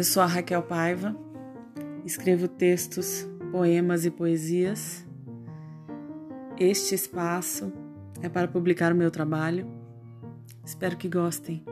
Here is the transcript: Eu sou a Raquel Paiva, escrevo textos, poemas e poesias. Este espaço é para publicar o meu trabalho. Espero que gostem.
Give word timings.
Eu 0.00 0.04
sou 0.04 0.22
a 0.22 0.26
Raquel 0.26 0.62
Paiva, 0.62 1.14
escrevo 2.06 2.48
textos, 2.48 3.28
poemas 3.52 4.06
e 4.06 4.10
poesias. 4.10 5.06
Este 6.58 6.94
espaço 6.94 7.70
é 8.22 8.26
para 8.26 8.48
publicar 8.48 8.94
o 8.94 8.96
meu 8.96 9.10
trabalho. 9.10 9.70
Espero 10.64 10.96
que 10.96 11.06
gostem. 11.06 11.62